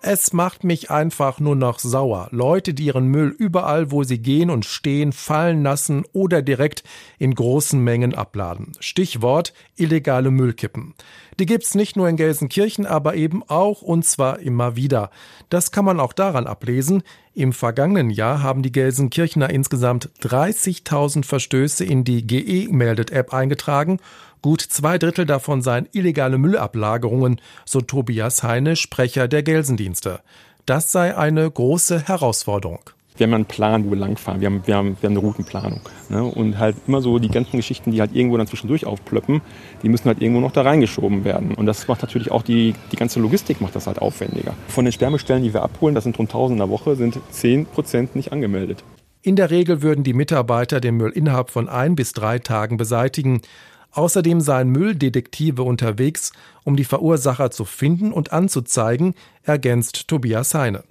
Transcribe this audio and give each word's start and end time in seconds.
Es 0.00 0.32
macht 0.32 0.62
mich 0.62 0.92
einfach 0.92 1.40
nur 1.40 1.56
noch 1.56 1.80
sauer. 1.80 2.28
Leute, 2.30 2.72
die 2.72 2.84
ihren 2.84 3.08
Müll 3.08 3.34
überall, 3.36 3.90
wo 3.90 4.04
sie 4.04 4.18
gehen 4.18 4.48
und 4.48 4.64
stehen, 4.64 5.12
fallen 5.12 5.64
lassen 5.64 6.04
oder 6.12 6.40
direkt 6.40 6.84
in 7.18 7.34
großen 7.34 7.82
Mengen 7.82 8.14
abladen. 8.14 8.72
Stichwort 8.78 9.52
illegale 9.74 10.30
Müllkippen. 10.30 10.94
Die 11.40 11.46
gibt's 11.46 11.74
nicht 11.74 11.96
nur 11.96 12.08
in 12.08 12.16
Gelsenkirchen, 12.16 12.86
aber 12.86 13.16
eben 13.16 13.42
auch 13.48 13.82
und 13.82 14.04
zwar 14.04 14.38
immer 14.38 14.76
wieder. 14.76 15.10
Das 15.50 15.72
kann 15.72 15.84
man 15.84 15.98
auch 15.98 16.12
daran 16.12 16.46
ablesen. 16.46 17.02
Im 17.34 17.52
vergangenen 17.52 18.10
Jahr 18.10 18.40
haben 18.40 18.62
die 18.62 18.72
Gelsenkirchener 18.72 19.50
insgesamt 19.50 20.10
30.000 20.22 21.24
Verstöße 21.24 21.84
in 21.84 22.04
die 22.04 22.24
GE-Meldet-App 22.24 23.34
eingetragen 23.34 23.98
Gut 24.40 24.60
zwei 24.60 24.98
Drittel 24.98 25.26
davon 25.26 25.62
seien 25.62 25.88
illegale 25.92 26.38
Müllablagerungen, 26.38 27.40
so 27.64 27.80
Tobias 27.80 28.42
Heine, 28.42 28.76
Sprecher 28.76 29.26
der 29.26 29.42
Gelsendienste. 29.42 30.20
Das 30.64 30.92
sei 30.92 31.16
eine 31.16 31.50
große 31.50 32.06
Herausforderung. 32.06 32.90
Wir 33.16 33.26
haben 33.26 33.34
einen 33.34 33.46
Plan, 33.46 33.84
wo 33.84 33.90
wir 33.90 33.98
langfahren. 33.98 34.40
Wir 34.40 34.46
haben, 34.46 34.62
wir 34.64 34.76
haben, 34.76 34.96
wir 35.00 35.08
haben 35.08 35.16
eine 35.16 35.26
Routenplanung. 35.26 35.80
Ne? 36.08 36.22
Und 36.22 36.58
halt 36.58 36.76
immer 36.86 37.00
so 37.00 37.18
die 37.18 37.28
ganzen 37.28 37.56
Geschichten, 37.56 37.90
die 37.90 38.00
halt 38.00 38.14
irgendwo 38.14 38.36
dann 38.36 38.46
zwischendurch 38.46 38.86
aufplöppen, 38.86 39.40
die 39.82 39.88
müssen 39.88 40.04
halt 40.04 40.22
irgendwo 40.22 40.40
noch 40.40 40.52
da 40.52 40.62
reingeschoben 40.62 41.24
werden. 41.24 41.54
Und 41.54 41.66
das 41.66 41.88
macht 41.88 42.02
natürlich 42.02 42.30
auch 42.30 42.42
die, 42.42 42.74
die 42.92 42.96
ganze 42.96 43.18
Logistik 43.18 43.60
macht 43.60 43.74
das 43.74 43.88
halt 43.88 43.98
aufwendiger. 43.98 44.54
Von 44.68 44.84
den 44.84 44.92
Sperrmüllstellen, 44.92 45.42
die 45.42 45.52
wir 45.52 45.62
abholen, 45.64 45.96
das 45.96 46.04
sind 46.04 46.16
rund 46.16 46.30
1000 46.30 46.52
in 46.52 46.58
der 46.58 46.70
Woche, 46.70 46.94
sind 46.94 47.18
10 47.30 47.66
Prozent 47.66 48.14
nicht 48.14 48.30
angemeldet. 48.30 48.84
In 49.22 49.34
der 49.34 49.50
Regel 49.50 49.82
würden 49.82 50.04
die 50.04 50.14
Mitarbeiter 50.14 50.80
den 50.80 50.96
Müll 50.96 51.10
innerhalb 51.10 51.50
von 51.50 51.68
ein 51.68 51.96
bis 51.96 52.12
drei 52.12 52.38
Tagen 52.38 52.76
beseitigen. 52.76 53.40
Außerdem 53.98 54.40
seien 54.40 54.68
Mülldetektive 54.70 55.64
unterwegs, 55.64 56.30
um 56.62 56.76
die 56.76 56.84
Verursacher 56.84 57.50
zu 57.50 57.64
finden 57.64 58.12
und 58.12 58.32
anzuzeigen, 58.32 59.16
ergänzt 59.42 60.06
Tobias 60.06 60.54
Heine. 60.54 60.84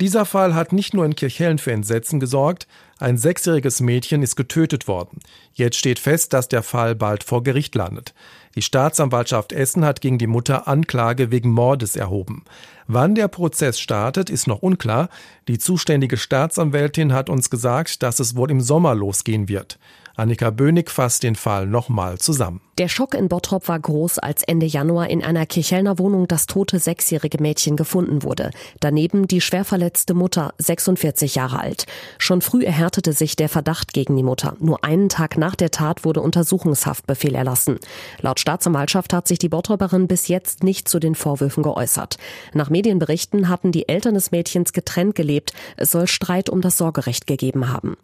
Dieser 0.00 0.24
Fall 0.24 0.54
hat 0.54 0.72
nicht 0.72 0.94
nur 0.94 1.04
in 1.04 1.14
Kirchhellen 1.14 1.58
für 1.58 1.72
Entsetzen 1.72 2.18
gesorgt, 2.18 2.66
ein 2.98 3.18
sechsjähriges 3.18 3.82
Mädchen 3.82 4.22
ist 4.22 4.34
getötet 4.34 4.88
worden. 4.88 5.18
Jetzt 5.52 5.76
steht 5.76 5.98
fest, 5.98 6.32
dass 6.32 6.48
der 6.48 6.62
Fall 6.62 6.94
bald 6.94 7.22
vor 7.22 7.42
Gericht 7.42 7.74
landet. 7.74 8.14
Die 8.54 8.62
Staatsanwaltschaft 8.62 9.52
Essen 9.52 9.84
hat 9.84 10.00
gegen 10.00 10.16
die 10.16 10.26
Mutter 10.26 10.68
Anklage 10.68 11.30
wegen 11.30 11.50
Mordes 11.50 11.96
erhoben. 11.96 12.46
Wann 12.86 13.14
der 13.14 13.28
Prozess 13.28 13.78
startet, 13.78 14.30
ist 14.30 14.46
noch 14.46 14.62
unklar. 14.62 15.10
Die 15.48 15.58
zuständige 15.58 16.16
Staatsanwältin 16.16 17.12
hat 17.12 17.28
uns 17.28 17.50
gesagt, 17.50 18.02
dass 18.02 18.20
es 18.20 18.36
wohl 18.36 18.50
im 18.50 18.62
Sommer 18.62 18.94
losgehen 18.94 19.50
wird. 19.50 19.78
Annika 20.16 20.50
Bönig 20.50 20.90
fasst 20.90 21.22
den 21.22 21.36
Fall 21.36 21.66
nochmal 21.66 22.18
zusammen. 22.18 22.60
Der 22.78 22.88
Schock 22.88 23.14
in 23.14 23.28
Bottrop 23.28 23.68
war 23.68 23.78
groß, 23.78 24.18
als 24.18 24.42
Ende 24.42 24.64
Januar 24.64 25.10
in 25.10 25.22
einer 25.22 25.44
Kirchhellner 25.44 25.98
Wohnung 25.98 26.26
das 26.28 26.46
tote 26.46 26.78
sechsjährige 26.78 27.40
Mädchen 27.42 27.76
gefunden 27.76 28.22
wurde. 28.22 28.52
Daneben 28.80 29.28
die 29.28 29.42
schwer 29.42 29.66
verletzte 29.66 30.14
Mutter, 30.14 30.54
46 30.56 31.34
Jahre 31.34 31.60
alt. 31.60 31.84
Schon 32.16 32.40
früh 32.40 32.64
erhärtete 32.64 33.12
sich 33.12 33.36
der 33.36 33.50
Verdacht 33.50 33.92
gegen 33.92 34.16
die 34.16 34.22
Mutter. 34.22 34.56
Nur 34.60 34.82
einen 34.82 35.10
Tag 35.10 35.36
nach 35.36 35.54
der 35.54 35.70
Tat 35.70 36.06
wurde 36.06 36.22
Untersuchungshaftbefehl 36.22 37.34
erlassen. 37.34 37.78
Laut 38.22 38.40
Staatsanwaltschaft 38.40 39.12
hat 39.12 39.28
sich 39.28 39.38
die 39.38 39.50
Bottroperin 39.50 40.08
bis 40.08 40.28
jetzt 40.28 40.64
nicht 40.64 40.88
zu 40.88 41.00
den 41.00 41.14
Vorwürfen 41.14 41.62
geäußert. 41.62 42.16
Nach 42.54 42.70
Medienberichten 42.70 43.50
hatten 43.50 43.72
die 43.72 43.88
Eltern 43.88 44.14
des 44.14 44.30
Mädchens 44.30 44.72
getrennt 44.72 45.14
gelebt. 45.14 45.52
Es 45.76 45.90
soll 45.90 46.06
Streit 46.06 46.48
um 46.48 46.62
das 46.62 46.78
Sorgerecht 46.78 47.26
gegeben 47.26 47.68
haben. 47.68 47.96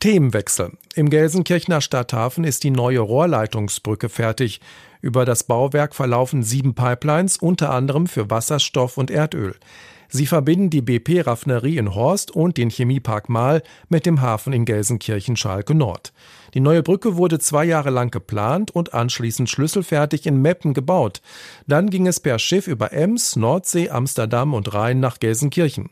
Themenwechsel. 0.00 0.72
Im 0.94 1.10
Gelsenkirchener 1.10 1.82
Stadthafen 1.82 2.44
ist 2.44 2.64
die 2.64 2.70
neue 2.70 3.00
Rohrleitungsbrücke 3.00 4.08
fertig. 4.08 4.60
Über 5.02 5.26
das 5.26 5.44
Bauwerk 5.44 5.94
verlaufen 5.94 6.42
sieben 6.42 6.74
Pipelines, 6.74 7.36
unter 7.36 7.70
anderem 7.70 8.06
für 8.06 8.30
Wasserstoff 8.30 8.96
und 8.96 9.10
Erdöl. 9.10 9.56
Sie 10.12 10.26
verbinden 10.26 10.70
die 10.70 10.82
BP-Raffinerie 10.82 11.78
in 11.78 11.94
Horst 11.94 12.32
und 12.32 12.56
den 12.56 12.68
Chemiepark 12.68 13.28
Mahl 13.28 13.62
mit 13.88 14.06
dem 14.06 14.20
Hafen 14.20 14.52
in 14.52 14.64
Gelsenkirchen-Schalke 14.64 15.74
Nord. 15.74 16.12
Die 16.52 16.60
neue 16.60 16.82
Brücke 16.82 17.16
wurde 17.16 17.38
zwei 17.38 17.64
Jahre 17.64 17.90
lang 17.90 18.10
geplant 18.10 18.72
und 18.72 18.92
anschließend 18.92 19.48
schlüsselfertig 19.48 20.26
in 20.26 20.42
Meppen 20.42 20.74
gebaut. 20.74 21.22
Dann 21.68 21.90
ging 21.90 22.08
es 22.08 22.18
per 22.18 22.40
Schiff 22.40 22.66
über 22.66 22.92
Ems, 22.92 23.36
Nordsee, 23.36 23.90
Amsterdam 23.90 24.52
und 24.52 24.74
Rhein 24.74 24.98
nach 24.98 25.20
Gelsenkirchen. 25.20 25.90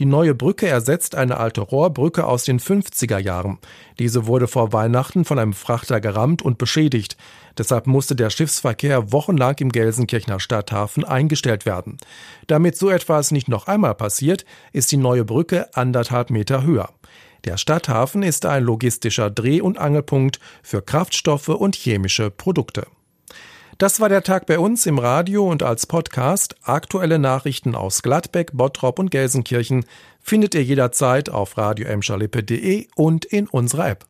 Die 0.00 0.06
neue 0.06 0.34
Brücke 0.34 0.66
ersetzt 0.66 1.14
eine 1.14 1.38
alte 1.38 1.60
Rohrbrücke 1.60 2.26
aus 2.26 2.44
den 2.44 2.58
50er 2.58 3.18
Jahren. 3.18 3.58
Diese 3.98 4.26
wurde 4.26 4.48
vor 4.48 4.72
Weihnachten 4.72 5.24
von 5.24 5.38
einem 5.38 5.52
Frachter 5.52 6.00
gerammt 6.00 6.42
und 6.42 6.58
beschädigt. 6.58 7.16
Deshalb 7.58 7.86
musste 7.86 8.16
der 8.16 8.30
Schiffsverkehr 8.30 9.12
wochenlang 9.12 9.56
im 9.58 9.70
Gelsenkirchener 9.70 10.40
Stadthafen 10.40 11.04
eingestellt 11.04 11.66
werden. 11.66 11.98
Damit 12.46 12.76
so 12.76 12.90
etwas 12.90 13.30
nicht 13.30 13.48
noch 13.48 13.66
einmal 13.66 13.94
passiert, 13.94 14.44
ist 14.72 14.90
die 14.92 14.96
neue 14.96 15.24
Brücke 15.24 15.68
anderthalb 15.74 16.30
Meter 16.30 16.62
höher. 16.62 16.90
Der 17.44 17.58
Stadthafen 17.58 18.22
ist 18.22 18.46
ein 18.46 18.64
logistischer 18.64 19.30
Dreh- 19.30 19.60
und 19.60 19.78
Angelpunkt 19.78 20.40
für 20.62 20.82
Kraftstoffe 20.82 21.48
und 21.48 21.76
chemische 21.76 22.30
Produkte. 22.30 22.86
Das 23.78 24.00
war 24.00 24.08
der 24.08 24.22
Tag 24.22 24.46
bei 24.46 24.58
uns 24.58 24.86
im 24.86 24.98
Radio 24.98 25.50
und 25.50 25.62
als 25.62 25.86
Podcast. 25.86 26.54
Aktuelle 26.62 27.18
Nachrichten 27.18 27.74
aus 27.74 28.02
Gladbeck, 28.02 28.52
Bottrop 28.52 28.98
und 28.98 29.10
Gelsenkirchen 29.10 29.84
findet 30.20 30.54
ihr 30.54 30.62
jederzeit 30.62 31.28
auf 31.28 31.58
radio 31.58 31.88
und 32.94 33.24
in 33.24 33.48
unserer 33.48 33.90
App. 33.90 34.02